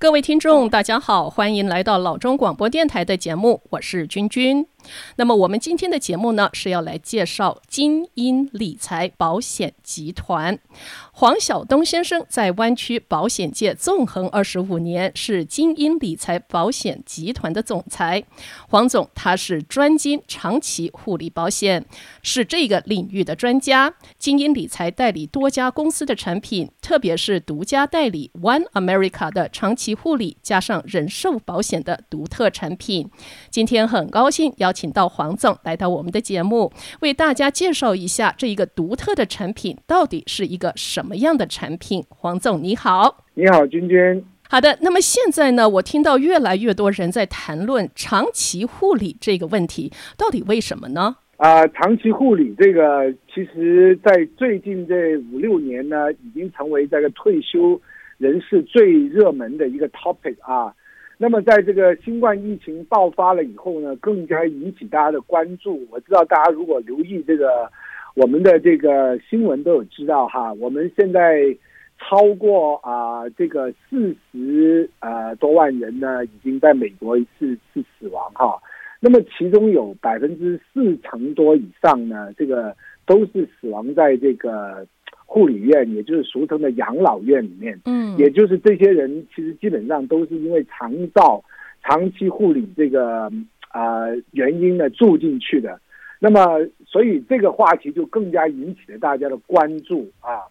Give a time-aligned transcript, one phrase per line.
[0.00, 4.66] 各位听众，大家好，欢迎来到老中广播电台的节目，我是君君。
[5.16, 10.58] 那么我们今天的节目呢，是要来介绍金鹰理财保险集团。
[11.12, 18.24] 黄晓东先生在湾区保险界纵横二十五年，是金鹰理财保险集团的总裁。
[18.68, 21.84] 黄总他是专精长期护理保险，
[22.22, 23.94] 是这个领域的专家。
[24.18, 33.10] 金鹰理财代理多家公司的产品，特别是独家代理 One America 的长期护理加上人寿保险的独特产品。
[33.50, 41.16] 今天很高兴邀请到黄总来到我们的节目，为大家介绍一下这一个独特的产品到底是一个什么。
[41.16, 42.04] 样的产品？
[42.08, 44.24] 黄总你好，你好，君君。
[44.48, 51.16] 好的，那么现在呢，我听到越来越多人在谈论长期护理这个问题，到底为什么呢？
[51.36, 57.80] 啊、呃，长期护理这个，其实在最近这五六年呢，已经成为这个退休
[58.18, 60.72] 人士最热门的一个 topic 啊。
[61.22, 65.86] 那么在这个新冠疫情爆发了以后呢，更加引起大家的关注。
[65.90, 67.70] 我知道大家如果留意这个。
[68.16, 71.44] 我们的这个新闻都有知道哈，我们现在
[71.96, 78.60] 超过啊、这个四十呃多万人呢，已经在美国一次次死亡哈。
[78.98, 84.84] 那么其中有百分之四成多以上呢，这个都是死亡在这个
[85.32, 87.78] 护理院，也就是俗称的养老院里面。
[87.84, 91.40] 嗯，也就是这些人其实基本上都是因为长照、
[91.84, 93.30] 长期护理这个
[93.68, 95.80] 啊、呃、原因呢住进去的。
[96.18, 100.42] 那么，所以这个话题就更加引起了大家的关注啊。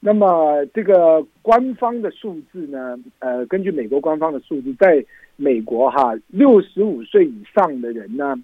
[0.00, 5.04] 那么，这个官方的数字呢，呃，根据美国官方的数字，在
[5.36, 8.34] 美国哈，六十五岁以上的人呢，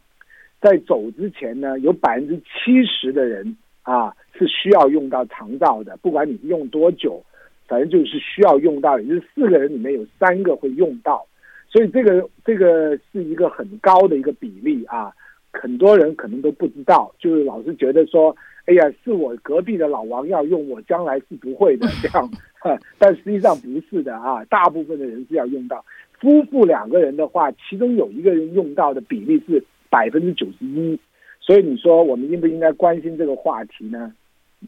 [0.61, 7.23] 在走之前呢，有百分之七十的人啊是需要用到长照的，不管你用多久，
[7.67, 11.27] 反正就是需要用到，也就是四个人里面有三个会用到，
[11.71, 15.11] 所以这个这个是一个很高的一个比例啊。
[15.53, 22.31] 很多人可能都不知道，就是老是觉得说，哎呀，是我隔壁的老王要用，我将来是不会的这样
[22.99, 25.83] 但实际上不是的啊，大部分的人是要用到。
[26.21, 30.99] 夫妇两个人的话，其中有一个人用到的比例是百分之九十一，
[31.47, 34.13] 所以你说我们应不应该关心这个话题呢？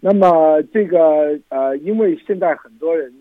[0.01, 3.13] 那么这个呃，因为现在很多人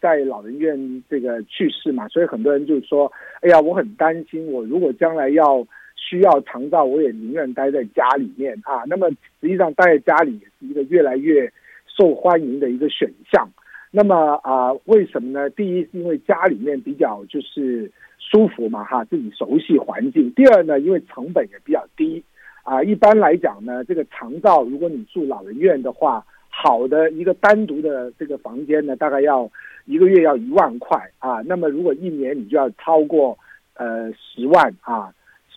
[0.00, 3.12] 在老人院这个去世嘛，所以很多人就说，
[3.42, 5.66] 哎呀，我很担心，我如果将来要。
[5.98, 8.84] 需要长照，我也宁愿待在家里面啊。
[8.86, 11.50] 那么实际上待在家里也是一个越来越
[11.88, 13.48] 受欢迎的一个选项。
[13.90, 15.50] 那么啊，为什么呢？
[15.50, 17.90] 第一是因为家里面比较就是
[18.20, 20.30] 舒服嘛，哈，自己熟悉环境。
[20.32, 22.22] 第二呢，因为成本也比较低
[22.66, 22.82] 啊。
[22.82, 29.48] 一般来讲呢，这个长照如果你住老人院的话，好的一个单独的这个房间呢，大概要
[29.86, 31.40] 一个月要一万块啊。
[31.46, 33.38] 那么如果一年你就要超过
[33.74, 35.12] 呃十万啊。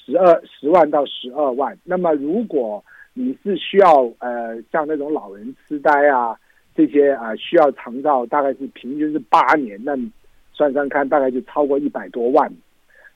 [0.06, 2.84] 十二十万到十二万，那么如果
[3.14, 6.36] 你是需要呃像那种老人痴呆啊
[6.76, 10.10] 这些啊、需要长照，大概是平均是八年，那你
[10.52, 12.52] 算算看，大概就超过一百多万，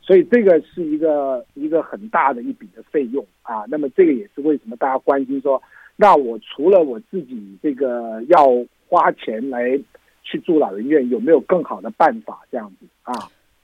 [0.05, 3.63] 所以这个是一个一个很大的一笔的费用啊。
[3.69, 5.61] 那么这个也是为什么大家关心说，
[5.95, 8.45] 那我除了我自己这个要
[8.89, 9.79] 花钱来
[10.23, 13.13] 去住老人院，有没有更好的办法这样子啊？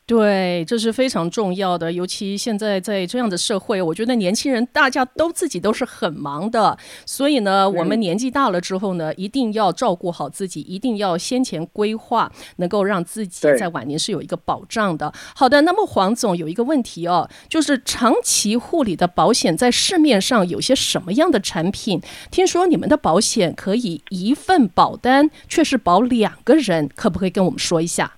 [0.10, 6.76] 对，这是非常重要的，尤其现在在这样的社会，我觉得年轻人大家都自己都是很忙的，
[7.06, 15.14] 所以呢，我们年纪大了之后呢，一定要照顾好自己，一定要先前规划，能够让自己在晚年是有一个保障的。
[15.36, 22.02] 好的，那么黄总有一个问题哦，就是长期护理的保险在市面上有些什么样的产品？
[22.32, 28.16] 听说你们的保险可以一份保单却是保两个人，可不可以跟我们说一下？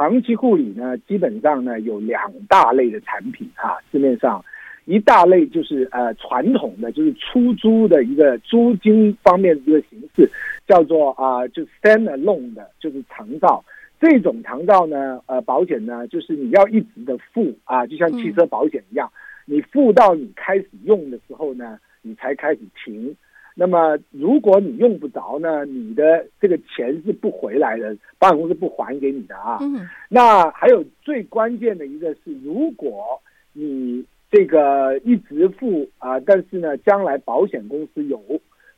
[0.00, 4.42] 长期护理呢，基本上呢有两大类的产品啊，市面上
[4.86, 10.30] 一大类就是呃传统的，就是出租的一个租金方面的一个形式，
[10.66, 13.62] 叫做啊、呃、就 stand alone 的，就是长照。
[14.00, 19.12] 这种长照呢，呃保险呢，就是你要一直的付啊，就像汽车保险一样，
[19.44, 23.14] 你付到你开始用的时候呢，你才开始停。
[23.62, 29.58] 那么，如果你用不着呢，你的这个钱是不回来的，保险公司不还给你的啊。
[29.60, 29.86] 嗯。
[30.08, 33.20] 那还有最关键的一个是，如果
[33.52, 38.18] 你这个一直付啊，但是呢，将来保险公司有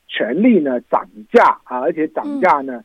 [0.08, 2.82] 权利呢涨价啊，而且涨价呢，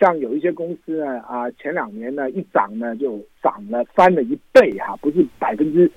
[0.00, 5.90] 像有一些公司呢啊，前两年呢一涨呢就涨了翻了一倍哈，不是百分之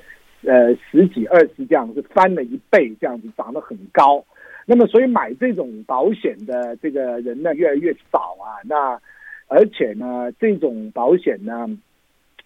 [0.43, 4.21] 呃十几二十这样，是翻了一倍这样子，涨得很高。
[4.69, 8.59] 那么，所以买这种保险的这个人呢，越来越少啊。
[8.65, 8.99] 那
[9.47, 11.65] 而且呢，这种保险呢，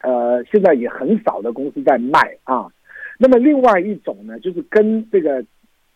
[0.02, 2.68] 呃，现在也很少的公司在卖啊。
[3.18, 5.44] 那么另外一种呢，就是跟这个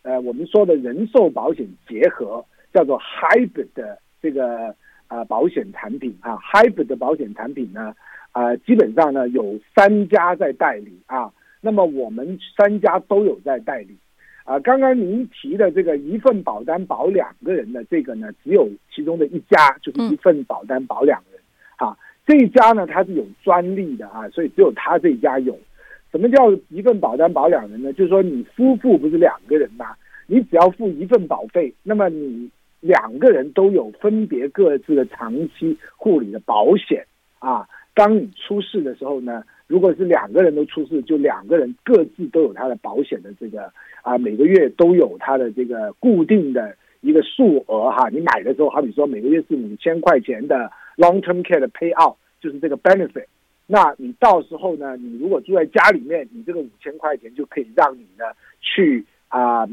[0.01, 2.43] 呃我们说的人寿保险结合，
[2.73, 4.75] 叫做 hybrid 的这个、
[5.09, 7.93] 呃、保险产品啊，hybrid 的保险产品呢、
[8.33, 11.31] 呃，基本上呢有三家在代理啊。
[11.61, 13.95] 那么我们三家都有在代理。
[14.45, 21.41] 啊，刚刚您提的这个一份保单保两个人的这个呢，只有其中的一家，就是一份保单保两人，
[21.77, 21.97] 啊，
[22.27, 25.57] 这一家呢它是有专利的啊，所以只有他这一家有。
[26.11, 27.91] 什么叫一份保单保两人呢？
[27.91, 29.87] 就是说你夫妇不是两个人吗，
[30.27, 32.47] 你只要付一份保费，那么你
[32.81, 37.03] 两个人都有分别各自的长期护理的保险
[37.39, 37.67] 啊。
[37.95, 43.71] 当你出事的时候呢，如果是两个人都出事，就两个人各自都有他的保险的这个
[44.03, 48.09] 啊，每个月都有他的这个固定的一个数额哈。
[48.09, 53.25] 你买的时候，好比说每个月是五千块钱的 long term care 的 payout，就是这个 benefit。
[53.65, 58.25] 那你到时候呢，你如果住在家里面，你这个五千块钱就可以让你呢
[58.59, 59.65] 去啊。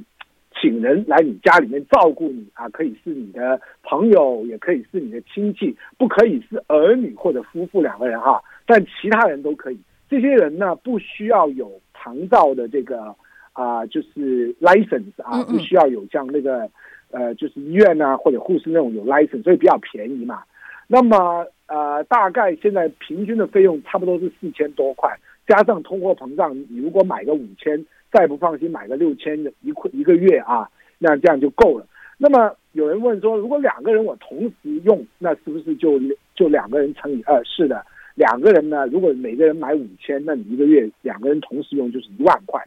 [0.63, 9.81] 请人来你家里面照顾你啊，可以是你的朋友，也可以是你的亲戚，不可以是儿女或者夫妇两个人哈，但其他人都可以。
[10.09, 13.13] 这些人呢，不需要有旁照的这个
[13.53, 16.71] 啊，就是 license 啊，不需要有像那个
[17.11, 20.45] 呃，就是医院啊或者护士那种有 license，所以比较便宜嘛。
[20.87, 25.19] 那么呃，大概现在平均的费用差不多是四千多块，
[25.49, 27.85] 加上通货膨胀，你如果买个五千。
[28.13, 30.69] 再不放心，买个六千的一块一个月啊，
[30.99, 31.87] 那这样就够了。
[32.19, 35.99] 那么有人问说，如果两个人我同时用，那是不是就
[36.35, 37.43] 就两个人乘以二？
[37.45, 42.63] 是的，两个人呢，如果每个人买五千，那你一个月两个人同时用就是一万块。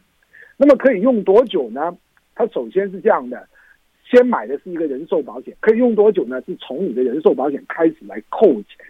[0.56, 1.96] 那么可以用多久呢？
[2.34, 3.48] 它首先是这样的，
[4.04, 6.42] 先买的是一个人寿保险，可以用多久呢？
[6.44, 8.84] 是从你的人寿保险开始来扣钱，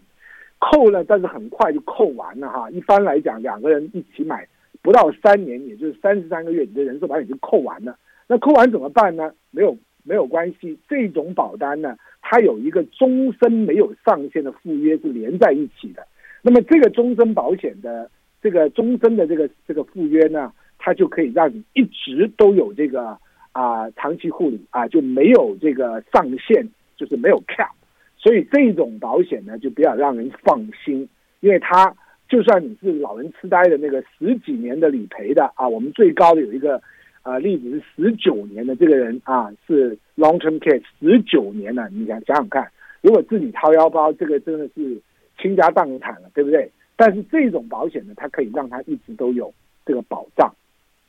[0.58, 2.70] 扣了，但是很快就扣完了哈。
[2.70, 4.48] 一般来讲，两个人一起买。
[4.86, 7.98] 不到三年，也就是三十三个月，你的人寿保险就扣完了。
[8.28, 9.32] 那扣完怎么办呢？
[9.50, 16.06] 没有没有关系，这种保单呢，它有一个终身没有上限的附约是连在一起的。
[16.40, 18.08] 那么这个终身保险的
[18.40, 23.18] 这个终身的这个这个附约呢，它就可以让你一直都有这个
[23.50, 26.64] 啊、长期护理啊，就没有这个上限，
[26.96, 27.72] 就是没有 cap。
[28.16, 31.08] 所以这种保险呢，就比较让人放心，
[31.40, 31.92] 因为它。
[32.28, 36.80] 就算你是老人痴呆的那个十几年的理赔的啊，我们最高的有一个
[37.22, 42.70] 啊例子是十九年的这个人啊，是 long term care 十九年了，你想想想看，
[43.00, 45.00] 如果自己掏腰包，这个真的是
[45.40, 46.70] 倾家荡产了，对不对？
[46.96, 49.52] 但是这种保险呢，它可以让他一直都有
[49.84, 50.52] 这个保障。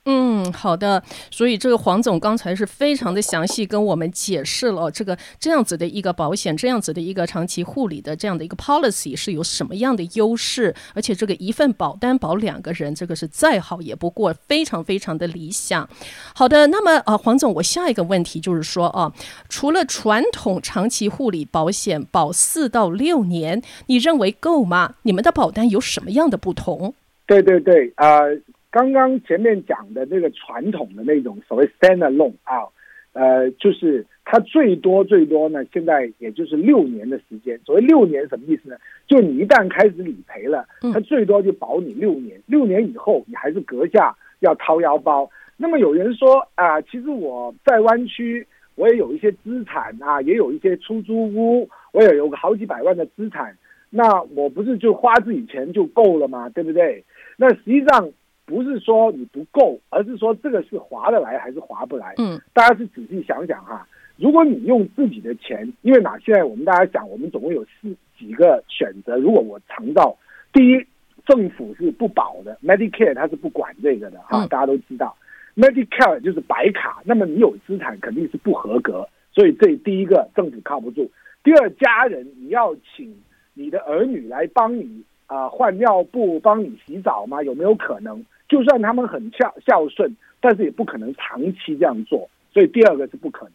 [0.09, 1.03] 嗯，好的。
[1.29, 15.89] 所以这个黄总刚才是非常的详细跟我们解释了这个这样子的一个保险，这样子的一个长期护理的这样的一个 policy 是有什么样的优势，而且这个一份保单保两个人，这个是再好也不过，非常非常的理想。
[16.33, 19.11] 好的，那么啊，黄总，我下一个问题就是说啊，
[19.49, 24.95] 除了传统长期护理保险保四到六年，你认为够吗？
[25.01, 26.93] 你们的保单有什么样的不同？
[27.25, 28.21] 对对对，啊、
[28.69, 32.67] 刚刚前面讲的那个传统的那种所谓 stand-alone 啊，
[33.13, 37.59] 呃，就是它最多最多呢，现在也就是六年的时间。
[37.65, 38.75] 所谓六年什么意思呢？
[39.07, 42.39] 就你一旦开始理赔了，它最多就保你六年。
[42.45, 45.27] 六年以后你还是阁下要掏腰包。
[45.55, 48.45] 那么有人说啊、呃，其实我在湾区
[48.75, 53.57] 我也有一些资产啊，也有一些出租屋，我也有个好几百万的资产，
[53.89, 56.49] 那我不是就花自己钱就够了嘛？
[56.49, 57.03] 对不对？
[57.37, 58.11] 那实际上。
[58.47, 62.15] 不是说你不够，而是说这个是划得来还是划不来？
[62.17, 63.85] 嗯，大家是仔细想想哈。
[64.15, 66.17] 如果你用自己的钱，因为哪？
[66.19, 69.17] 现在我们大家讲，我们总共有四几个选择。
[69.17, 70.17] 如果我长照，
[70.53, 70.83] 第一，
[71.25, 74.47] 政府是不保的，Medicare 它是不管这个的哈。
[74.47, 75.15] 大家都知道
[75.55, 81.11] ，Medicare 就是白卡，那么你有资产肯定是不合格，所以这第一个政府靠不住。
[81.43, 83.13] 第二，家人你要请
[83.53, 87.43] 你的儿女来帮你啊换尿布，帮你洗澡吗？
[87.43, 88.25] 有没有可能？
[88.47, 93.53] 就算他们很孝孝顺，但是也不可能长期这样做，所以第二个是不可能。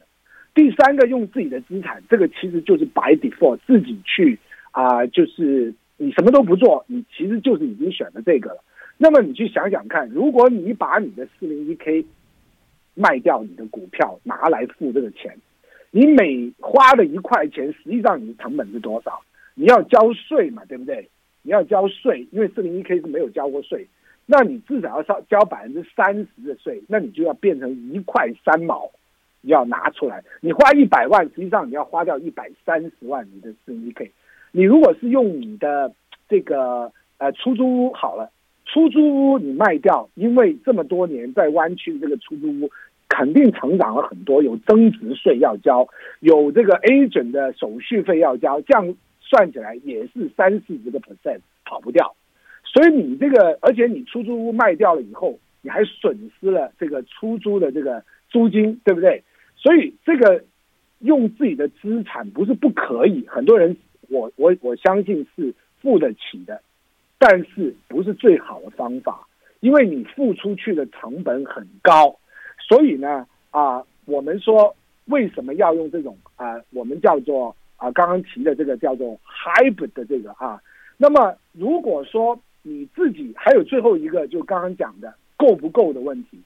[0.54, 4.38] 第三个用自己的资产，这个其实就是 by default 自己去
[4.70, 8.64] 啊、就是你什么都不做，你其实就是已经选了这个了。
[8.98, 12.04] 那么你去想想看，如果你把你的四零一 k
[12.94, 15.36] 卖掉，你的股票拿来付这个钱，
[15.90, 19.20] 你每花的一块钱，实际上你的成本是多少？
[19.54, 21.08] 你要交税嘛，对不对？
[21.42, 23.86] 你要交税，因为四零一 k 是没有交过税。
[24.34, 28.90] 那你至少要交交百分之三十的税，那你就要变成一块三毛，
[29.42, 30.24] 要拿出来。
[30.40, 34.10] 你花一百万，实际上你要花掉一百三十万你的四零一 k。
[34.52, 35.92] 你如果是用你的
[36.30, 38.30] 这个呃出租屋好了，
[38.64, 42.70] 出租屋你卖掉，因为这么多年在湾区这个出租屋
[43.10, 45.86] 肯定成长了很多，有增值税要交，
[46.20, 52.14] 有这个 agent 的手续费要交，这样算起来也是三四十个 percent 跑不掉。
[52.72, 59.22] 所以你这个，而且你出租屋卖掉了以后，你还损失了这个出租的这个租金，对不对？
[59.56, 60.42] 所以这个
[61.00, 63.76] 用自己的资产不是不可以，很多人
[64.08, 66.62] 我我我相信是付得起的，
[67.18, 69.28] 但是不是最好的方法，
[69.60, 72.18] 因为你付出去的成本很高。
[72.66, 74.74] 所以呢，啊，我们说
[75.08, 80.58] 为什么要用这种啊，我们叫做啊，刚刚提的这个叫做 hybrid 的这个啊，
[80.96, 82.40] 那么如果说。
[82.62, 86.40] 你自己还有最后一个，就刚刚讲的够不够的问题。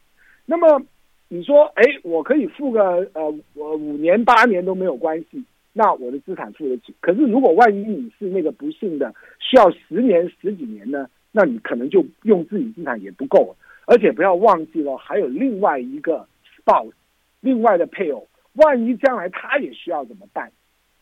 [0.47, 0.81] 那么
[1.29, 6.95] 你说，哎，我可以付个呃，我五年八年都没有关系，那我的资产付得起。
[7.01, 11.09] 可是如果万一你是那个不幸的，需要十年十几年呢？
[11.33, 13.55] 那你可能就用自己资产也不够。
[13.85, 16.93] 而且不要忘记了，还有另外一个 spouse，
[17.41, 20.51] 另外的配偶，万一将来他也需要怎么办？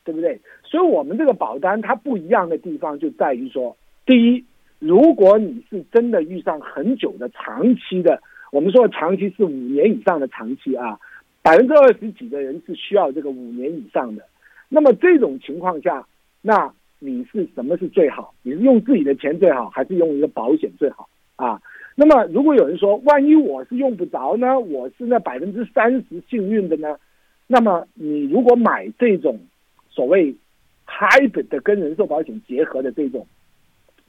[0.05, 0.41] 对不对？
[0.65, 4.45] 所以我们这个保单它不一样的地方就在于说，第一。
[4.87, 8.21] 如果你是真的遇上很久的长期的，
[8.53, 11.01] 我们说的长期是五年以上的长期啊，
[11.41, 14.23] 百分之二十几的人是需要这个五年以上的。
[14.69, 16.07] 那么这种情况下，
[16.43, 18.35] 那你是什么是最好？
[18.43, 21.59] 你是用自己的钱最好，还是用一个保险最好啊？
[21.97, 24.61] 那么如果有人说，万一我是用不着呢？
[24.61, 26.95] 我是那百分之三十幸运的呢？
[27.47, 29.41] 那么你如果买这种
[29.89, 30.35] 所谓
[30.87, 33.27] hybrid 的跟人寿保险结合的这种。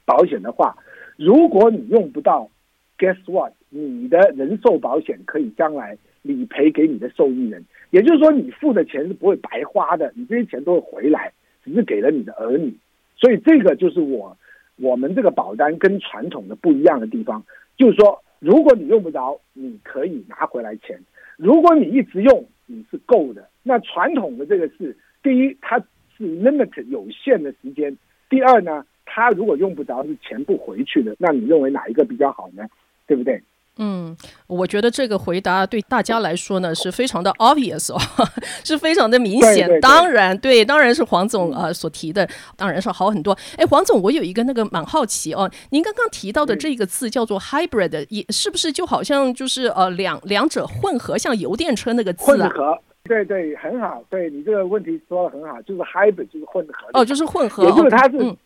[0.06, 0.74] 保险的话，
[1.18, 2.48] 如果你用不到
[2.96, 3.52] ，guess what？
[3.68, 11.32] 你的人寿保险可以将来理赔给你的受益人，也就是说，你付的钱是不会白花的，你这些钱都会回来，
[11.64, 12.72] 只是给了你的儿女。
[13.18, 14.36] 所以这个就是我
[14.76, 17.44] 我们这个保单跟传统的不一样的地方，
[17.76, 20.96] 就是说，如果你用不着，你可以拿回来钱；
[21.36, 23.48] 如果你一直用，你是够的。
[23.62, 25.78] 那传统的这个是，第一，它
[26.16, 27.92] 是 limit 有限的时间；
[28.30, 28.86] 第二呢，
[29.16, 32.62] 他如果用不着是钱不回去的，那你认为哪一个比较好呢？
[33.06, 33.42] 对不对？
[33.78, 34.14] 嗯，
[34.46, 37.98] 我觉得这个回答对大家来说呢是非常的 obvious 哦，
[38.62, 39.54] 是非常的明显。
[39.54, 43.34] 对对对，当然，对，当然是黄总啊、呃、所提的，当然是好很多。
[43.56, 52.48] 哎，黄总，我有一个那个蛮好奇哦，您刚刚提到的这个字叫做 hybrid，也是不是就好像就是呃两两者混合，像油电车那个字啊？
[52.48, 56.88] 混合，对对，很好，对你这个问题说的很好，就是 hybrid 就是混合。
[56.92, 58.18] 哦，就是混合，也就是它是。
[58.20, 58.36] 嗯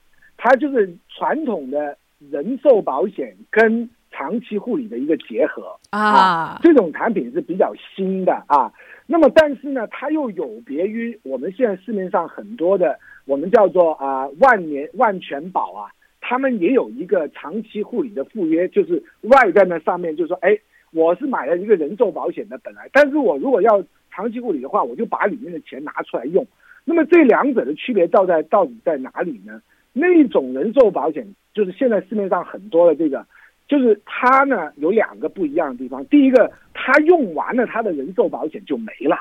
[0.43, 1.95] 它就是传统的
[2.31, 8.73] 人寿保险跟长期护理的一个结合啊，啊，这种产品是比较新的啊。
[9.07, 15.93] 那么，但是呢，它又有别于我们现在市面上很多的，我们叫做啊万年万全保啊，
[16.23, 20.59] 他们也有一个长期护理的附约，就是外在那上面就说，哎，
[20.93, 26.47] 我是买了一个人寿保险的本来，但是我如果要长期护理的话，我就把里面的钱拿出来用。
[26.87, 29.61] 那么这两者的区别到在到底在哪里呢？
[29.93, 33.27] 那种人寿保险就是现在市面上很多的这个，
[33.67, 36.05] 就是它呢有两个不一样的地方。
[36.07, 39.17] 第一个，它用完了它的人寿保险就没了。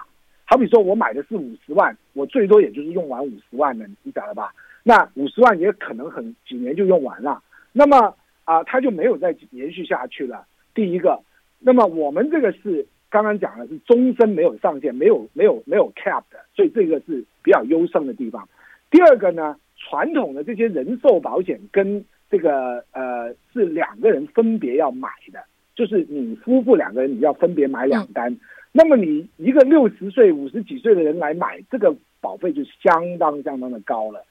[0.45, 4.53] 好比说我买的是五十万，我最多也就是用完五十万了，你晓得吧？
[4.83, 7.41] 那五十万也可能很几年就用完了。
[7.71, 10.45] 那么啊，它就没有再延续下去了。
[10.73, 11.19] 第一个，
[11.59, 18.47] 那么我们这个是刚刚讲的是终身没有上限，没有没有没有 cap 的，所以这个是比较优胜的地方。
[18.91, 19.55] 第二个呢？
[19.79, 25.39] 传统的这些人寿保险跟这个呃是两个人分别要买的，
[25.73, 28.37] 就是你夫妇两个人你要分别买两单，
[28.71, 34.23] 那么你一个六十岁五十几岁的人来买这个保费就相当相当的高了。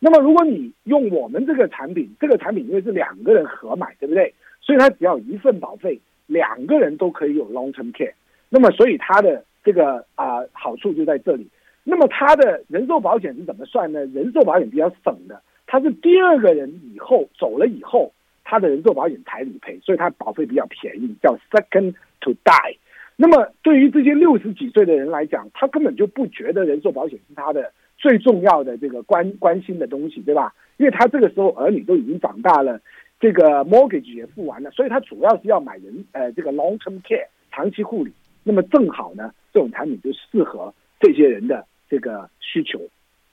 [0.00, 4.34] 那么如果你用我们这个产品，这个产品因为是两个人合买，对不对？
[4.60, 8.12] 所以它只要一份保费，两个人都可以有 long term care。
[8.48, 11.48] 那么所以它的这个啊、呃、好处就在这里。
[11.86, 14.04] 那么他的人寿保险是怎么算呢？
[14.06, 18.10] 人寿保险比较省的，他是第二个人以后走了以后，
[18.42, 22.76] 他的人寿保险才理赔，所以他保费比较便宜，叫 second to die。
[23.16, 30.54] 那么对于这些六十几岁的人来讲，他根本就不觉得人寿保险是他的最重要的这个关关心的东西，对吧？
[30.78, 32.80] 因为他这个时候儿女都已经长大了，
[33.20, 38.10] 这个 mortgage 也付完了，所以他主要是要买人呃这个 long term care 长期护理。
[38.42, 41.66] 那么正好呢，这种产品就适合这些人的。
[41.88, 42.80] 这个需求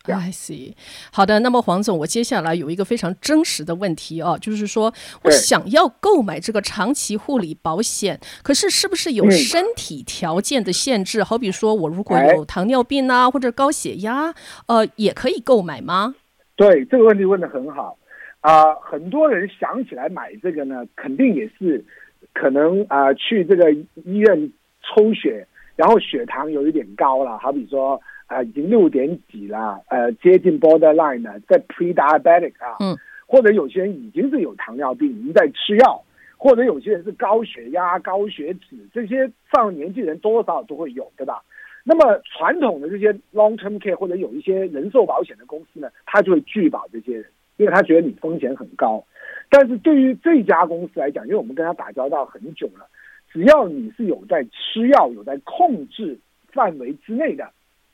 [0.05, 0.73] ，I see。
[1.11, 4.93] 好的，那么黄总，我接下来有一个非常真实的问题哦，就是说
[5.23, 11.23] 我想要购买这个长期护理保险，可是是不是有身体条件的限制？
[11.23, 14.33] 好比说我如果有糖尿病啊，或者高血压，
[14.67, 16.15] 呃，也可以购买吗？
[16.55, 17.97] 对，这个问题问得很好。
[18.39, 21.85] 啊、呃，很多人想起来买这个呢，肯定也是
[22.33, 32.95] 可能啊、呃，去这个医院抽血，然后血糖有一点高了，好比说啊、呃，已经六点几了，呃，接近 borderline 了，在 pre-diabetic 啊，嗯，
[33.27, 36.01] 或者有些人已经是有糖尿病，已经在吃药，
[36.37, 41.43] 或者有些人是高血压、高血脂，这些上了年纪人多多少少都会有，对吧？
[41.83, 47.25] 那么传统的这些 long-term care 或者有一些人寿保险的公司呢，他就会拒保这些人。
[47.57, 49.05] 因为他觉得你风险很高，
[49.47, 52.87] 但是对于这家公司来讲，因为我们跟他打交道很久了，
[53.31, 56.17] 只要你是有在吃药、有在控制
[56.51, 57.51] 范围之内的，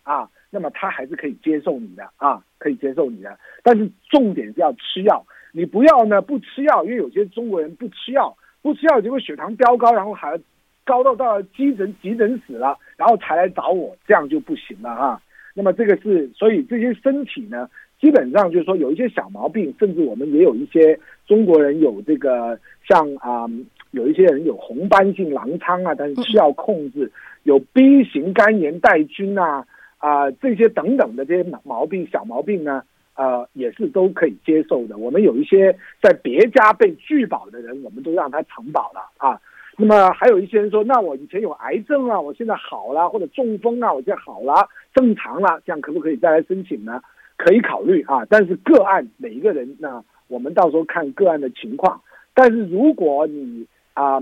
[0.08, 3.38] 啊，那么他还是可以接受你的啊，可以接受你的。
[3.62, 10.40] 但是重点是要吃药，你不要呢不吃药，因为有些中国人不吃药，不吃药结果血糖飙高，然后还
[10.86, 15.22] 高到到了急诊急诊死了，然后才来找我，这样就不行了哈。
[15.54, 17.70] 那么这个是，所以这些身体呢。
[18.00, 22.56] 基本上就是说有一些小毛病，甚至我们也有一些中国人有这个
[22.88, 23.48] 像啊、
[23.90, 27.12] 有一些人有红斑性狼疮啊，但是吃药控制，
[27.42, 29.66] 有 B 型肝炎带菌啊
[29.98, 32.84] 啊、呃、这些等等的这些毛病小毛病呢，
[33.16, 34.98] 呃也是都可以接受的。
[34.98, 39.40] 我们有一些在别家被拒保的人，我们都让他承保了啊。
[39.78, 47.00] 那么还有一些人说，那我以前有癌症啊，我现在好了，或者中风啊，我现在好了，正常了，这样可不可以再来申请呢？
[47.38, 52.02] 可以考虑啊，但是个案每一个人呢，我们到时候看个案的情况。
[52.34, 54.20] 但是如果你啊、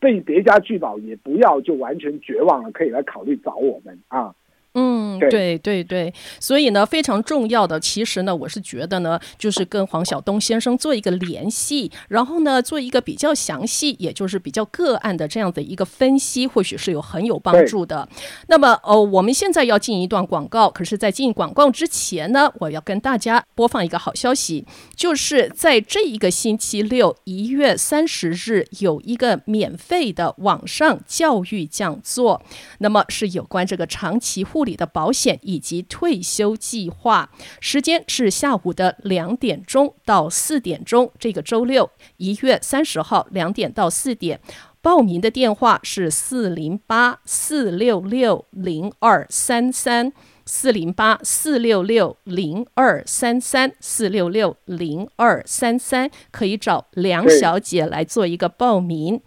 [0.00, 4.34] 被别家拒保，也不要就完全绝望了，可以来考虑找我们啊。
[4.78, 5.48] 嗯，对。
[5.58, 18.08] 对对，所以呢，非常重要的，其实呢，我是觉得呢，就是跟黄晓东先生做一个联系，然后呢，做一个比较详细，也就是比较个案的这样的一个分析，或许是有很有帮助的。
[18.46, 32.40] 那么，哦，我们现在要进一段广告，可是，在进广告之前呢，我要跟大家播放一个好消息，就是在这一个星期六，一月三十日，有一个免费的网上教育讲座，
[32.78, 34.78] 那么是有关这个长期护理。
[34.78, 41.10] 的保险以及退休计划，时间是下午的两点钟到四点钟。
[41.18, 44.40] 这个周六，一月三十号两点到四点，
[44.80, 50.12] 报名的电话是四零八四六六零二三三
[50.44, 59.20] 四零八四六六零二三三四六六零二三三，可以找梁小姐来做一个报名。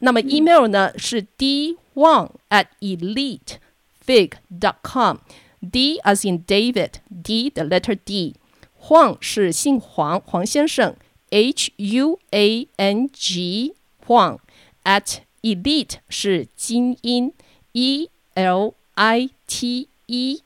[0.00, 3.56] 那么 email 呢是 d one at elite。
[4.07, 8.35] fig.com，D as in David，D the letter D，
[8.75, 10.95] 黄是姓黄，黄先生，
[11.29, 14.39] H U A N G，黄
[14.83, 17.33] at elite 是精英，
[17.71, 20.41] E L I T E，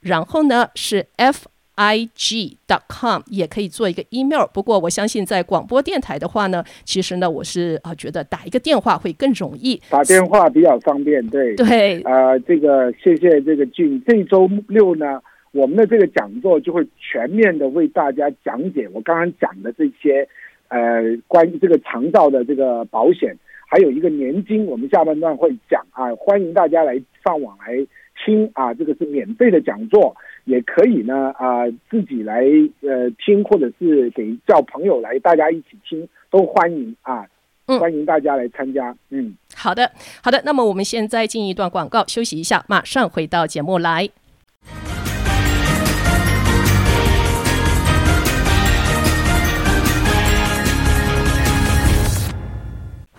[0.00, 1.46] 然后呢是 F。
[1.77, 11.55] ig.com 也可以做一个 email，不过我相信在广播电台的话呢，其实呢我是啊觉得打一个电话会更容易，打电话比较方便，对。
[11.55, 20.27] 对，呃，这个谢谢这个俊，这周六呢，我们的这个讲座就会全面的为大家讲解我刚刚讲的这些
[20.69, 23.37] 呃关于这个长照的这个保险，
[23.67, 27.85] 还有一个年金，我们下半段会讲啊，欢迎大家来上网来
[28.25, 30.15] 听啊，这个是免费的讲座。
[30.47, 32.41] 也可以呢，啊、呃，自己来
[32.81, 37.27] 呃听，或者是给叫朋友来，大家一起听，都欢迎啊，
[37.67, 38.95] 嗯、欢迎大家来参加。
[39.09, 39.91] 嗯，好的，
[40.23, 44.09] 好的，那么我们现在进一段广告，休息一下，马上回到节目来。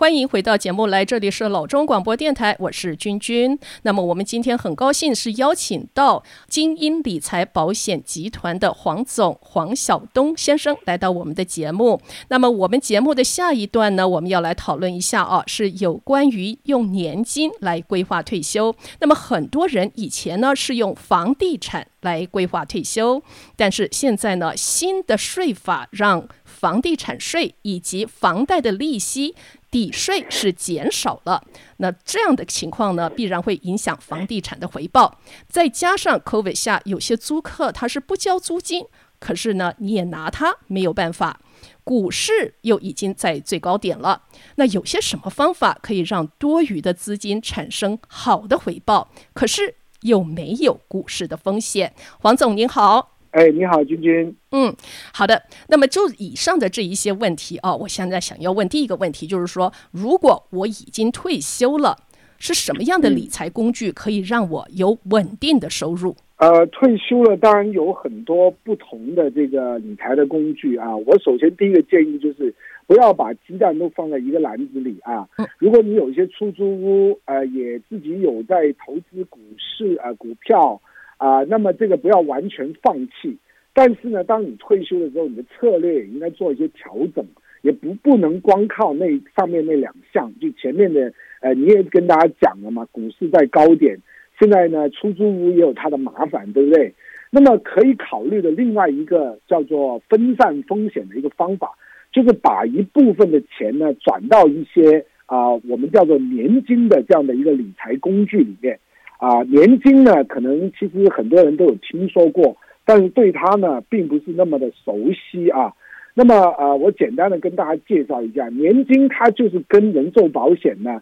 [0.09, 3.59] 欢迎回到节目来，这里是老中广播电台，我是君君。
[3.83, 12.01] 那么我们今天很高兴是邀请到精英理财保险集团的黄总黄晓东先生来到我们的节目。
[12.29, 18.75] 那么我们节目的下一段呢，我们要来讨论一下啊，是有关于用年金来规划退休。
[19.01, 23.21] 那么很多人以前呢是用房地产来规划退休，
[23.55, 29.35] 但是现在呢新的税法让房地产税以及房贷的利息。
[29.71, 31.43] 抵税是减少了，
[31.77, 35.19] 那这样的情况呢，必然会影响房地产的回报。
[35.47, 38.85] 再加上 COVID 下有些租客他是不交租金，
[39.19, 41.39] 可是呢你也拿他没有办法。
[41.83, 44.23] 股市又已经在最高点了，
[44.55, 49.09] 那有些什么方法可以让多余的资金产生好的回报？
[49.33, 51.93] 可是又没有股市的风险。
[52.19, 53.18] 黄总您好。
[53.31, 54.35] 哎，你好，君君。
[54.51, 54.75] 嗯，
[55.13, 55.43] 好的。
[55.67, 61.95] 那么就以上的这一些问题啊，我现在想要问第一个问题，就是说，如果我已经退休了，
[62.39, 66.15] 是什么样的理财工具可以让我有稳定的收入？
[66.37, 70.95] 呃，退休了当然有很多不同的这个理财的工具啊。
[70.95, 72.55] 我首先第一个建议就是
[72.87, 75.27] 不要把鸡蛋都放在一个篮子里啊。
[75.57, 80.81] 如果你有一些出租屋，呃，也自己有在投资股市啊、呃、股票
[81.19, 83.37] 啊、那么这个不要完全放弃。
[83.73, 87.23] 但是呢，当你退休的时候，你的策略也应该做一些调整，
[87.61, 89.05] 也不不能光靠那
[89.37, 90.33] 上面那两项。
[90.39, 93.99] 就前面的，呃，你也跟大家讲了嘛，股市在高点。
[94.39, 96.93] 现在呢，出租屋也有它的麻烦，对不对？
[97.29, 101.77] 那么可以考虑的另外一个叫做分散风险的一个方法，
[102.11, 108.79] 就是把一部分的钱呢转到一些啊、我们叫做年金的这样的一个理财工具里面
[109.19, 115.71] 啊、年金呢，可能其实很多人都有听说过，但是对它呢，并不是那么的熟悉啊。
[116.15, 121.01] 那么、呃，我简单的跟大家介绍一下，年金它就是跟人寿保险呢。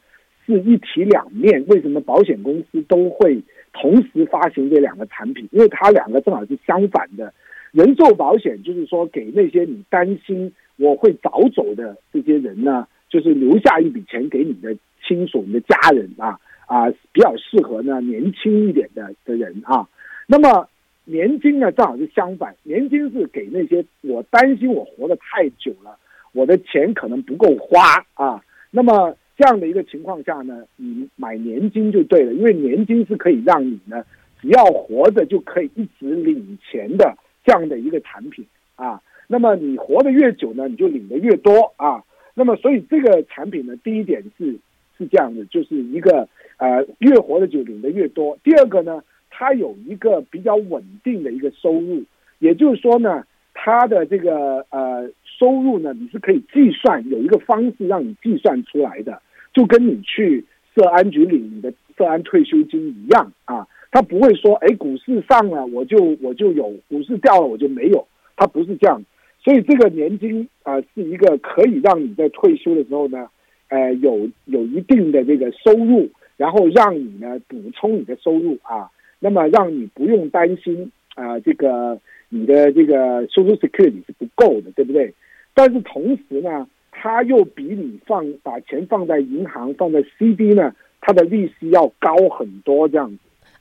[0.49, 3.37] 是一体两面，为什么保险公司都会
[3.73, 5.45] 同时发行这两个产品？
[5.51, 7.33] 因为它两个正好是相反的。
[7.73, 14.73] 人寿保险就是说，给那些你担心我会早走的这些人呢，就是留下一笔钱给你的
[15.05, 19.87] 亲属、你的家人啊啊，比较适合呢年轻一点的的人啊。
[20.27, 20.69] 那么
[21.05, 25.97] 年金呢，正好是相反，年金是给那些我担心我活得太久了，
[26.33, 28.43] 我的钱可能不够花啊。
[28.69, 34.03] 那么这样的一个情况下呢，你买年金就对了，因为年金是可以让你呢，
[34.41, 39.01] 只要活着就可以一直领钱的这样的一个产品啊。
[39.27, 42.03] 那么你活得越久呢，你就领得越多啊。
[42.33, 44.57] 那么所以这个产品呢，第一点是
[44.97, 48.37] 是这样的，就是一个呃越活得久领得越多。
[48.43, 52.03] 第二个呢，它有一个比较稳定的一个收入，
[52.39, 59.21] 也就是说呢，它的这个呃收入呢，你是可以计算，有一个方式让你计算出来的。
[59.53, 69.03] 就跟你去社安局领你的社安退休金一样啊，他不会说，哎，股市上了我就我就有，股市掉了我就没有，他不是这样。
[69.43, 73.29] 所以这个年金啊，是一个可以让你在退休的时候呢，
[73.69, 81.99] 呃，有有一定的这个收入，然后让你呢补充你的收入啊，那么让你不用担心啊，这个
[82.29, 85.13] 你的这个 Social Security 是不够的，对不对？
[85.53, 86.67] 但是同时呢。
[86.99, 93.17] 它又比你放把钱放在银行放在 CD 呢，它的利息要高很多，这样子。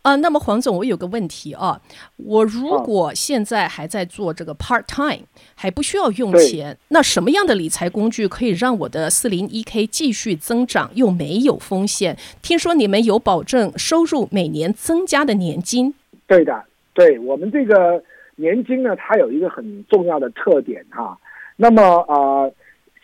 [0.07, 1.83] 啊，那么黄总，我有个问题啊，
[2.15, 12.17] 我如果现在还在做这个 part time，还不需要用钱，那什么样的理财工具可以让我的四零一 k 继续增长又没有风险？
[12.41, 15.93] 听说你们有保证收入每年增加的年金？
[16.29, 16.63] 对的，
[16.95, 18.01] 对我们这个
[18.37, 21.19] 年金呢，它有一个很重要的特点哈、啊。
[21.57, 22.15] 那么啊。
[22.15, 22.53] 呃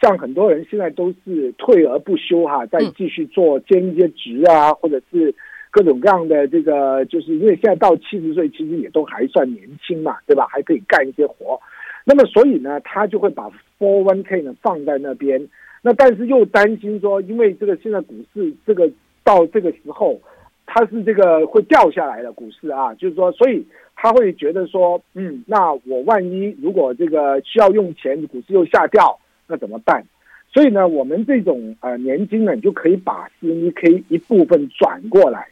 [0.03, 5.33] 像很多人现在都是退而不休哈，再继续做兼一些职啊，或者是
[5.73, 10.47] 各种各样的这个，就是因为现在到七十岁，其实也都还算年轻嘛，对吧？
[10.49, 11.59] 还可以干一些活。
[12.05, 15.49] 那么所以呢，他就会把 401k 呢放在那边。
[15.81, 18.89] 那但是又担心说，因为这个现在股市这个
[19.25, 20.21] 到这个时候，
[20.67, 29.19] 它是这个会掉下来的股市啊，就是说，所以他会觉得说，嗯，那我万一如果这个需要用钱，股市又下掉。
[29.49, 30.05] 那怎么办？
[30.53, 35.49] 所以呢，我们这种呃年金呢，你就可以把 401k 一部分转过来，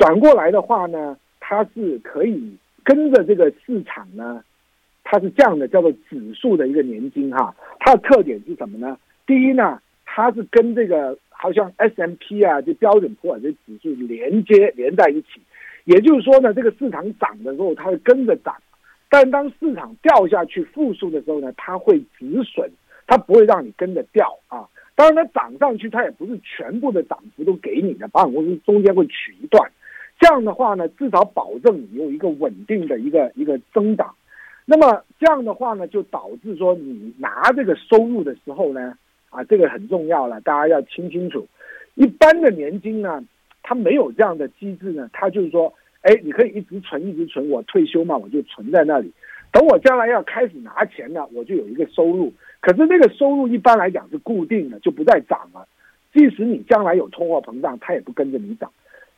[0.00, 4.42] 转过来的话呢，它是可以跟着这个市场呢，
[5.04, 7.54] 它是这样的，叫做指数的一个年金哈。
[7.80, 8.96] 它的特点是什么呢？
[9.26, 15.42] 第一呢，它是跟这个好像 S M P 啊，就标准普尔这指数连接连在一起，
[15.84, 18.56] 也就是说呢，这个市场涨的时候它会跟着涨，
[19.10, 22.70] 但当市场掉下去负数的时候呢，它会止损。
[23.06, 24.62] 它不会让你跟着掉啊！
[24.94, 29.68] 当然，它涨上去，它也不是全部的涨幅都给你的，保险公司中间会取一段。
[30.20, 34.14] 这样的话呢，至少保证你有一个稳定的一个一个增长。
[34.66, 38.94] 那么这样的话呢，就导致说你拿这个收入的时候呢，
[39.30, 41.48] 啊，这个很重要了，大家要听清楚。
[41.94, 43.24] 一般的年金呢，
[43.62, 49.10] 它没有这样的机制呢，它就是说，哎，你可以一直存，一直存，我退休嘛，我就存在那里。
[49.50, 52.32] 等我将来要开始拿钱了，我就有一个收入。
[52.60, 55.66] 可是那个收入一般来讲是固定的，就不再涨了。
[56.12, 58.70] 即使你将来有通货膨胀，它也不跟着你涨。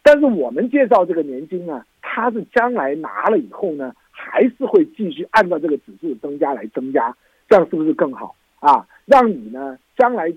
[0.03, 7.17] 但是我们介绍这个年金呢，它是将来拿了以后呢，还是会继续按照这个指数增加来增加，
[7.49, 8.87] 这样是不是更好啊？
[9.07, 10.33] 让你呢将来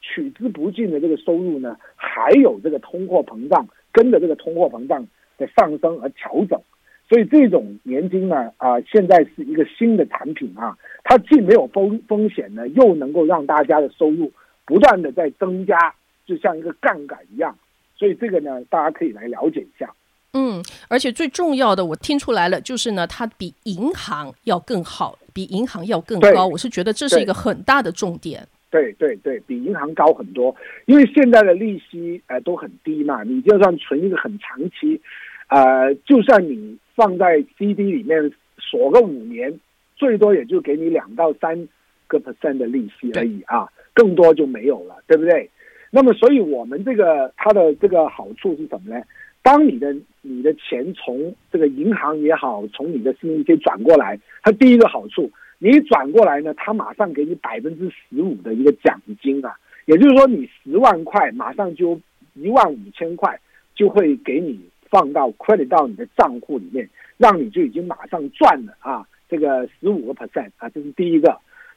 [0.00, 5.06] 取之不尽的这个收入呢，还有这个通货膨胀跟着这个通货膨胀
[5.38, 6.60] 的上升而调整。
[7.08, 14.30] 所以这种年金呢，啊、现在是一个新的产品啊，它既没有风风险呢，又能够让大家的收入
[14.66, 15.94] 不断的在增加，
[16.26, 17.56] 就像一个杠杆一样。
[17.98, 19.92] 所以这个呢，大家可以来了解一下。
[20.34, 26.46] 嗯，而且最重要的，我听出来了，就是呢，它比银行要更好，比银行要更高。
[26.46, 28.46] 我是觉得这是一个很大的重点。
[28.70, 35.00] 对对对，比银行高很多，因为现在的利息呃都很低嘛，你就算存一个很长期，
[35.48, 39.58] 呃，就算你放在 CD 里面锁个五年，
[39.96, 41.66] 最多也就给你两到三
[42.06, 45.50] 个 percent 的利息而已啊，更多就没有了，对不对？
[45.90, 49.02] 那么，所以我们这个它的这个好处是什么呢？
[49.42, 61.98] 当你的你的钱从这个银行也好，从你的信用卡转过来，它第一个好处，你转过来呢，它马上给你百分之十五的一个奖金啊，也就是说，你十万块马上就
[62.34, 63.40] 一万五千块
[63.74, 71.34] 就会给你放到 credit 到你的账户里面，让你就已经马上赚了啊，这个十五个 percent 啊，这是第一个。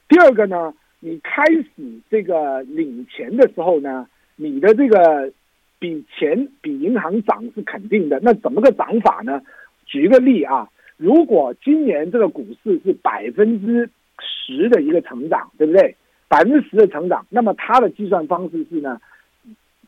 [0.09, 5.29] 第二个呢，你开始这个领钱的时候呢，你的这个。
[5.81, 9.41] 比钱比银行涨是肯定的，那怎么个涨法呢？
[9.87, 15.95] 举一个例啊，如果今年这个股市是百分之十的一个成长，对不对？
[16.27, 19.01] 百分之十的成长，那么它的计算方式是呢，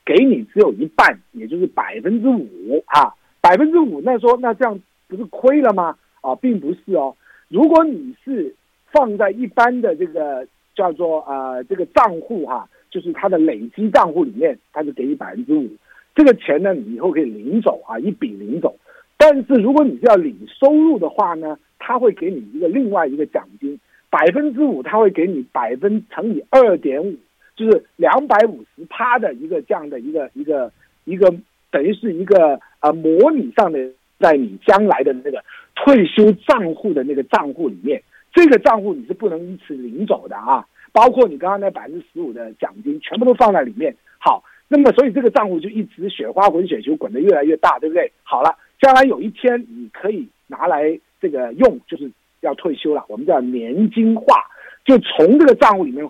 [0.03, 5.95] 给你只有一半，也就是百分之五啊，百分之五，那说那这样不是亏了吗？
[6.21, 7.15] 啊，并不是哦。
[7.49, 8.55] 如果你是
[8.91, 12.67] 放在一般的这个叫做呃这个账户哈。
[12.91, 15.67] 就是它的累积账户里面，它就给你百分之五，
[16.13, 18.77] 这个钱呢，你以后可以领走啊，一笔领走。
[19.17, 23.79] 但是如果你是要领收入的话呢，它会给你一个另外一个奖金，
[24.11, 27.15] 百分之五，它会给你百分乘以二点五，
[27.55, 30.71] 就是两百五十趴的一个这样的一个一个
[31.05, 31.33] 一个，
[31.71, 33.79] 等于是一个呃模拟上的，
[34.19, 40.67] 在你将来的那个退休账户的那个账户里面，这个账户你是不能一次领走的啊。
[40.91, 43.95] 包括你刚刚那百分之十五的奖金，全部都放在里面。
[44.19, 48.11] 好，那么所以这个账户就一直雪花滚雪球滚得越来越大，对不对？
[48.21, 54.43] 好了，将来有一天你可以拿来这个用，就是要退休了，我们叫年金化，
[54.85, 56.07] 就从这个账户里面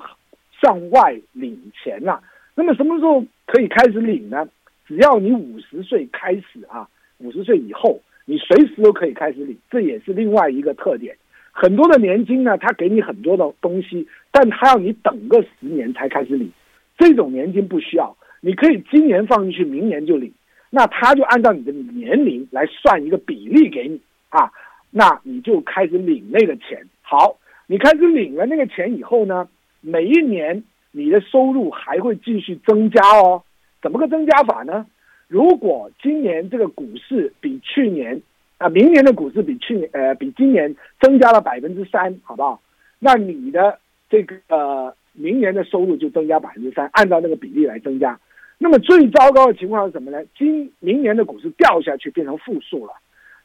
[0.62, 2.22] 向外领钱了。
[2.54, 4.46] 那么什么时候可以开始领呢？
[4.86, 11.16] 只要你五十岁开始啊，五十岁以后，你随时都可以开始领，这也是另外一个特点。
[11.56, 16.52] 很多的年金呢，他给你很多的东西，但他要你等个十年才开始领。
[16.98, 20.34] 这种年金不需要，你可以今年放进去，明年就领。
[20.72, 24.52] 那他就按照你的年龄来算一个比例给你啊，
[24.90, 26.84] 那你就开始领那个钱。
[27.04, 27.38] 好，
[27.68, 29.48] 你开始领了那个钱以后呢，
[29.80, 33.44] 每一年你的收入还会继续增加哦。
[33.80, 34.88] 怎么个增加法呢？
[35.28, 38.20] 如果今年这个股市比去年。
[38.64, 42.62] 啊，明年的股市比去年呃比今年增加了百分之三，好不好？
[42.98, 43.78] 那你的
[44.10, 48.18] 这个呃明年的收入就增加百分之三，按照那个比例来增加。
[48.58, 50.24] 那么最糟糕的情况是什么呢？
[50.38, 52.94] 今明年的股市掉下去变成负数了，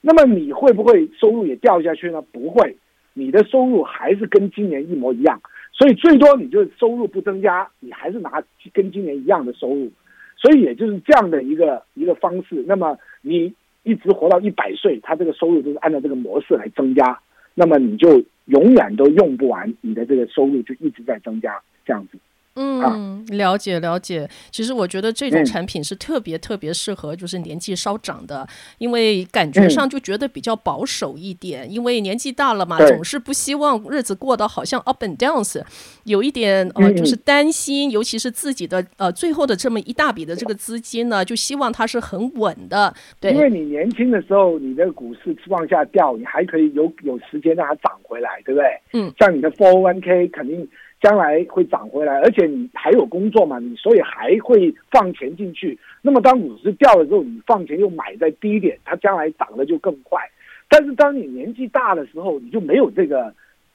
[0.01, 2.23] 那么你会不会收入也掉下去呢？
[2.23, 2.77] 不会，
[3.13, 5.41] 你的收入还是跟今年一模一样。
[5.73, 8.41] 所以最多你就收入不增加，你还是拿
[8.73, 9.91] 跟今年一样的收入。
[10.37, 12.63] 所以也就是这样的一个一个方式。
[12.69, 13.53] 那么你。
[13.89, 17.19] 一直活到一百岁，他这个收入就是按照这个模式来增加，
[17.55, 22.19] 那么你就永远都用不完，你的这个收入就一直在增加，这样子。
[22.59, 24.29] 嗯，了解了解。
[24.51, 28.47] 其实我觉得这种产品是特别特别适合，就是年纪稍长的，
[28.79, 31.71] 因为感觉上就觉得比较保守一点。
[31.71, 35.63] 因为年纪大了嘛，总是不希望日子过得好像 up and downs，
[36.05, 42.93] 有一点呃，就是担心，尤其是自己的呃最后的这么一大笔的这个资金呢，就希望它是很稳的。
[43.21, 48.67] 对，因为你年轻的时候，你的股市往下掉，你还可以有有时间让它涨回来，对不对？
[48.95, 50.69] 嗯，像你的 for one k 肯定。
[51.01, 55.79] 将来会涨回来，而且你还有工作嘛，你所以还会放钱进去。
[56.03, 60.21] 那么当股市掉了之后，你放钱又买在低点，它将来涨得就更快。
[60.69, 63.33] 但是当你年纪大的时候，你就没有这个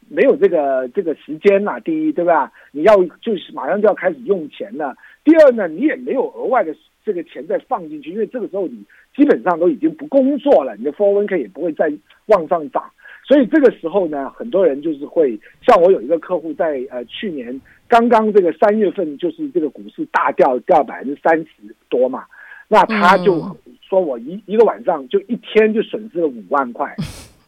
[0.09, 1.79] 没有这个这个时间了。
[1.79, 2.51] 第一，对吧？
[2.71, 4.95] 你要就是马上就要开始用钱了。
[5.23, 8.83] 第二呢，你也没有额外的这个钱再放进去，因为这个时候你
[9.15, 11.91] 基本上都已经不工作了，你的 401k 也不会再
[12.25, 12.83] 往上涨。
[13.25, 22.25] 所以这个时候呢，很多人就是会像我有一个客户在呃去年刚刚这个三月份，就是这个股市大掉掉百分之三十多嘛，
[22.67, 23.41] 那他就
[23.81, 26.93] 说我一一个晚上就一天就损失了五万块，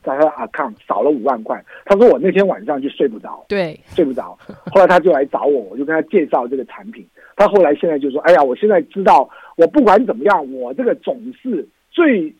[0.01, 1.61] 在他的 account 少了五万块。
[1.83, 4.37] 他说我那天晚上就睡不着，对，睡不着。
[4.71, 7.05] 后来他就来找我，我就跟他介绍这个产品。
[7.35, 12.33] 他后来现在就说，哎呀，我现在知道，我不管怎么样，我这个总是最。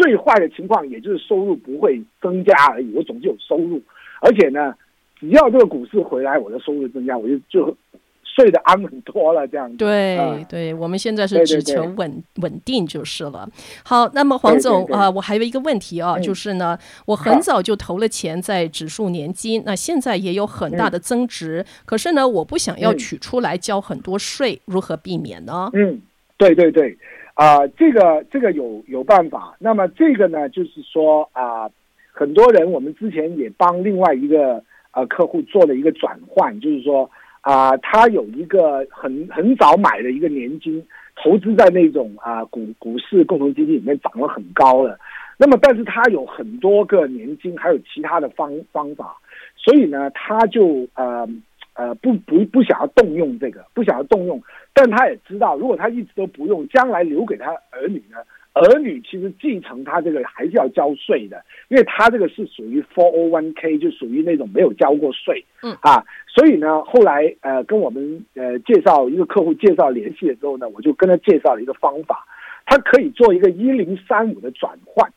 [0.00, 2.90] 最坏的情况，也就是收入不会增加而已。
[2.94, 3.80] 我总是有收入，
[4.22, 4.74] 而且呢，
[5.18, 7.76] 只要这个股市回来，我的收入增加，我就就
[8.24, 9.76] 睡得安稳多了，这样子。
[9.76, 13.46] 对、嗯、对，我们现在是只求稳稳定就是了。
[13.84, 25.68] 好，那么黄总啊、呃，我还有一个问题啊，嗯、就是呢，我很早就投了钱在指数年金，那现在也有很大的增值，嗯、可是呢，我不想要取出来交很多税，嗯、如何避免呢？
[25.74, 26.00] 嗯，
[26.38, 26.96] 对对对，
[27.40, 29.56] 啊、这个这个有有办法。
[29.58, 31.70] 那么这个呢，就是说啊、
[32.12, 37.10] 很多人我们之前也帮另外一个呃客户做了一个转换，就是说。
[37.42, 44.98] 啊、他有一个很很早买的一个年金，投资在那种啊、股股市共同基金里面涨了很高了。
[45.38, 49.16] 那么，但是他有很多个年金，还有其他的方方法，
[49.56, 51.26] 所以呢，他就呃
[51.72, 54.38] 呃不不不想要动用这个，不想要动用。
[54.72, 58.18] 但他也知道，如果他一直都不用，将来留给他儿女呢？
[58.52, 72.26] 儿女其实继承他这个还是要交税的，因为他这个是属于 four o one k，就属于那种没有交过税，嗯啊，所以呢，后来呃跟我们呃介绍一个客户介绍联系的时候呢，我就跟他介绍了一个方法，
[72.66, 75.12] 他可以做一个一零三五的转换，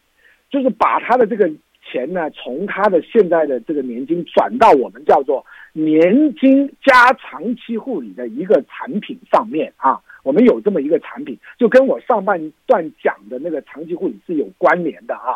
[0.52, 1.50] 就是把他的这个
[1.84, 10.00] 钱呢从他的现在的这个年金转到我们叫做年金加长期护理的一个产品上面啊。
[10.24, 15.36] 我们有这么一个产品，就跟我上半段讲的那个长期护理是有关联的啊。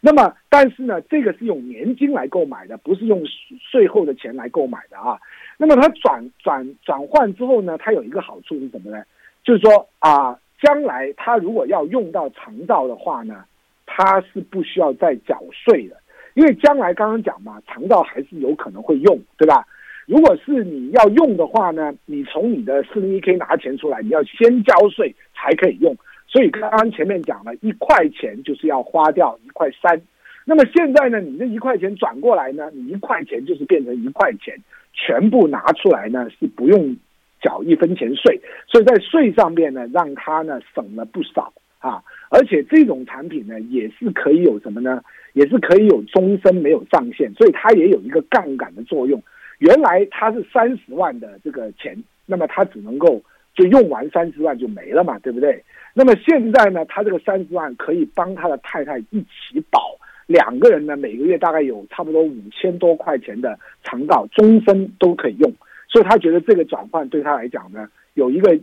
[0.00, 3.20] 那么，但是呢，这个是用年金来购买的，不是用
[3.60, 5.18] 税后的钱来购买的啊。
[5.56, 9.02] 那么它转转转换之后呢，它有一个好处是什么呢？
[9.42, 13.44] 就是说啊，将来他如果要用到长照的话呢，
[13.90, 15.96] 他是不需要再缴税的，
[16.34, 19.66] 因为将来刚刚讲嘛，长照还是有可能会用，对吧？
[20.06, 25.96] 如果是你要用的话呢，你从你的四零一 K 拿钱出来，你要先交税才可以用。
[26.26, 30.00] 所以刚刚前面讲了一块钱就是要花掉一块三，
[30.44, 34.54] 那么现在呢，你这一块钱转过来呢，你一块钱就是变成一块钱，
[34.92, 36.96] 全部拿出来呢是不用
[37.40, 42.02] 缴一分钱税，所以在税上面呢让他呢省了不少啊。
[42.30, 45.02] 而且这种产品呢也是可以有什么呢？
[45.34, 49.22] 也是可以有终身没有上限，所以它也有一个杠杆的作用。
[49.58, 53.20] 原来他是三十万的这个钱，那么他只能够
[53.54, 55.62] 就用完三十万就没了嘛，对不对？
[55.94, 65.52] 那么现在呢，他这个三十万可以帮他的太太一起保，两个人呢每个月大概有差不多五千多块钱的长照，终身都可以用，
[65.88, 68.56] 所以他觉得这个转换对他来讲呢有一个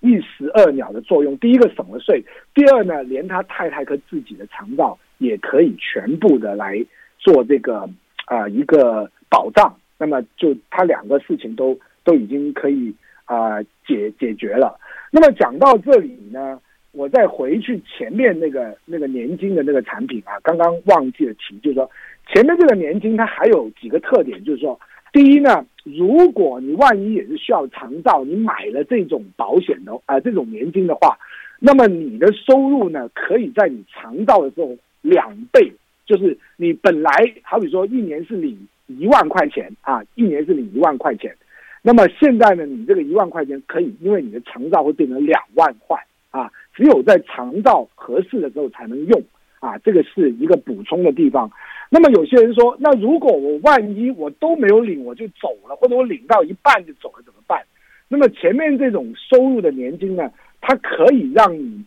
[0.00, 1.36] 一石二鸟的作用。
[1.38, 6.84] 第一个省了税，第二呢，连他太太和自己的肠道也可以全部的来
[7.18, 7.88] 做这个
[8.26, 9.74] 啊、一个保障。
[9.98, 14.78] 那么就他两个事情都都已经可以啊、解解决了。
[15.10, 16.60] 那么讲到这里呢，
[16.92, 21.90] 我再回去前面那个那个年金的那个产品啊，刚刚忘记了提，就是说
[22.32, 24.78] 前面这个年金它还有几个特点，就是说
[25.12, 31.18] 第一呢，如果你万一也是需要长照，你买了这种保险的啊、这种年金的话，
[31.58, 35.72] 那么你的收入呢可以在你长照的时候两倍，
[36.06, 37.10] 就是你本来
[37.42, 38.58] 好比说一年是领。
[38.90, 41.30] 一万块钱啊，一年是领一万块钱，
[41.82, 49.22] 那么现在呢，你这个一万块钱可以，因为你的长照会变成两万块啊，只有在长照合适的时候才能用
[49.60, 51.50] 啊，这个是一个补充的地方。
[51.90, 57.62] 那么有些人说，那如果我万一我都没有领，我就走了，或者我领到一半就走了怎么办？
[58.08, 61.84] 那么前面这种收入的年金呢，它可以让你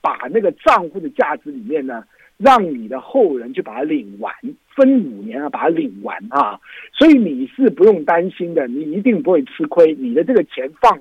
[0.00, 2.04] 把那个账户的价值里面呢。
[2.40, 4.32] 让你的后人去把它领完，
[4.76, 6.60] 分五年啊，把它领完啊，
[6.92, 9.92] 所以你是不用担心的，你一定不会吃亏。
[9.96, 11.00] 你的这个钱放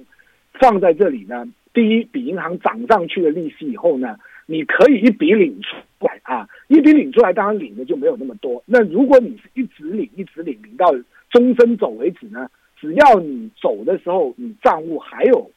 [0.54, 8.62] 放在这里呢，第一，比银行涨上去的利息以后呢，你可以一笔领出来啊，一笔领出来，当然领的就没有那么多。
[8.66, 10.94] 那如果你是一直领，一直领，领到
[11.30, 15.50] 终身走为止呢，只要你走的时候，你账户还有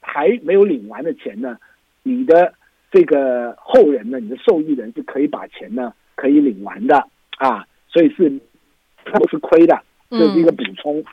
[0.00, 1.58] 还没有领完的钱呢，
[2.02, 2.54] 你的。
[2.92, 7.06] 这个后人呢，你的受益人是可以把钱呢可以领完的
[7.38, 8.28] 啊，所以是
[9.04, 10.98] 不是亏的，这是一个补充。
[10.98, 11.04] 嗯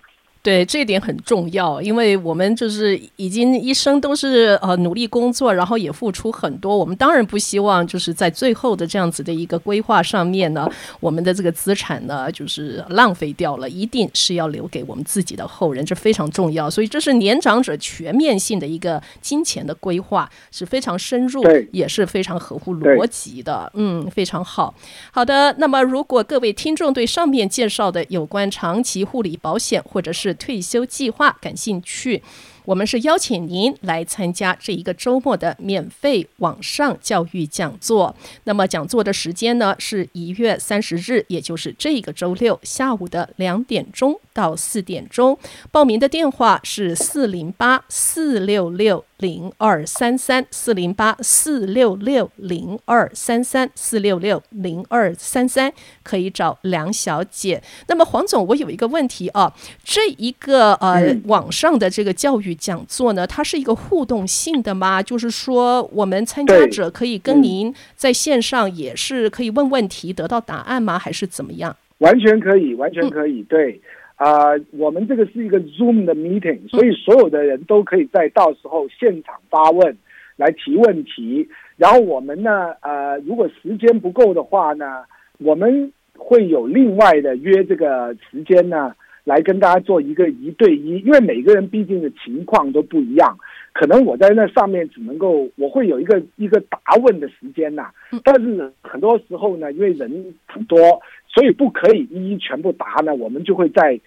[0.48, 6.78] 对，这一点很重要，因为我们就是已经一生都是呃努力工作，然后也付出很多。
[6.78, 10.66] 我们当然不希望就是在最后的这样子的一个规划上面呢，
[11.02, 16.70] 我们的这个资产呢就是浪费掉了，一定是要留给我们自己的后人，这非常重要。
[16.70, 21.44] 所以这是年长者全面性的一个金钱的规划，是非常深入，
[21.74, 23.70] 也是非常合乎逻辑的。
[23.74, 24.74] 嗯，非常好。
[25.12, 32.24] 好的，那么如果各位听众对上面介绍的有关长期护理保险或者是退休计划感兴趣，
[32.66, 38.16] 我们是邀请您来参加这一个周末的免费网上教育讲座。
[38.46, 45.38] 那么讲座的时间呢，是一月三十日，也就是这个周六下午的两点钟到四点钟。
[45.72, 57.62] 报名的电话是四零八四六六零二三三四零八四六六零二三三四六六零二三三，可以找梁小姐。
[57.88, 59.52] 那么黄总，我有一个问题啊，
[59.84, 65.02] 这一个呃网上的这个教育讲座呢，它是一个互动性的吗？
[65.02, 71.00] 就是说，我们参加者可以跟您在线上也是可以问问题得到答案吗？
[71.00, 71.76] 还是怎么样？
[71.98, 73.82] 完全可以，完全可以，对。
[74.18, 79.96] 啊、我们这个是一个 Zoom 的 meeting，所以所有的人都可以在到时候现场发问，
[80.36, 81.48] 来提问题。
[81.78, 85.04] 然后我们呢，呃，如果时间不够的话呢，
[85.38, 93.38] 我们会有另外的约这个时间呢，来跟大家做一个一对一，因为每个人毕竟的情况都不一样，
[93.78, 97.92] 可能我在那上面只能够我会有一个一个答问的时间呐，
[98.24, 101.00] 但是很多时候呢，因为人很多。
[101.30, 104.00] 所以不可以一一全部答呢，我们就会在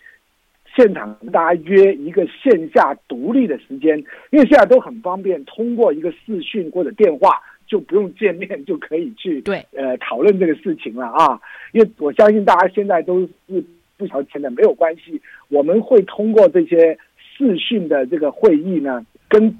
[0.74, 3.96] 现场跟大家约一个线下独立的时间，
[4.30, 11.40] 因为现在都很方便，通过一个视讯或者电话就不用见面就可以去对呃讨论这个事情了啊。
[11.70, 13.64] 因为我相信大家现在都是
[13.96, 16.98] 不晓得钱的，没有关系，我们会通过这些
[17.36, 19.56] 视讯的这个会议呢，跟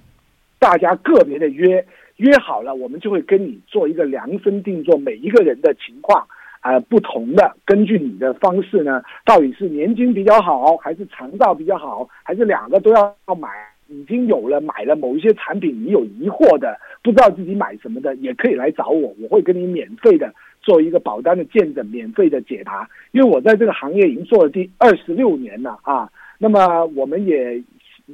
[0.59, 1.83] 大家个别的约
[2.17, 6.27] 约好了，我们就会跟你做一个量身定做每一个人的情况。
[6.63, 13.49] 呃，不同的，根据你的方式呢，到底是年金比较好，还是长照比较好，还是两个都要要买？
[13.89, 22.89] 已经有了买了某一些产品，你有疑惑的，不知道自己买什么的，也可以来找我，我会跟你免费的做一个保单的见证，免费的解答。
[23.11, 26.09] 因为我在这个行业已经做了第二十六年了啊，
[26.39, 27.61] 那么我们也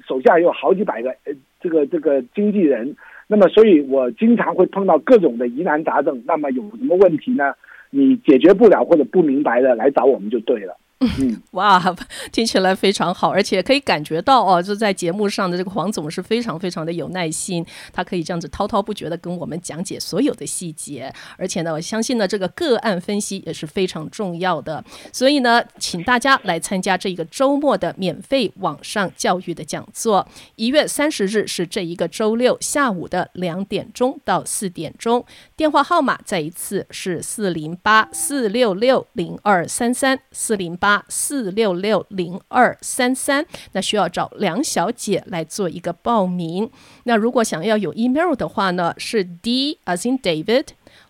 [0.06, 7.54] 手下有好几百个呃这个这个经纪人，那么所以我经常会碰到各种的疑难杂症，那么有什么问题呢？
[7.90, 10.76] 你解决不了或者不明白的，来找我们就对了。
[11.00, 11.94] 嗯， 哇，
[12.32, 24.82] 听起来非常好，而且可以感觉到哦，就在节目上的这个黄总是非常非常的有耐心，他可以这样子滔滔不绝的跟我们讲解所有的细节，而且呢，我相信呢，这个个案分析也是非常重要的，
[25.12, 35.22] 所以呢，请大家来参加这一个周末的免费网上教育的讲座，一月三十日是这一个周六下午的两点钟到四点钟，
[35.54, 40.85] 电话号码再一次是四零八四六六零二三三四零八。
[40.86, 46.70] 八四六六零二三三，那需要找梁小姐来做一个报名。
[47.06, 50.66] 那如果想要有 email 的话呢，是 D as in David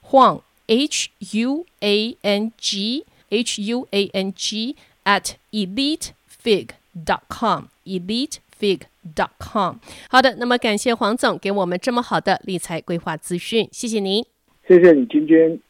[0.08, 7.64] Huang H U A N G H U A N G at elitefig dot com
[7.84, 8.80] elitefig
[9.14, 9.76] dot com。
[10.08, 14.24] 好的，那么感谢黄总给我们这么好的理财规划资讯，谢谢您，
[14.66, 15.60] 谢谢你，今天。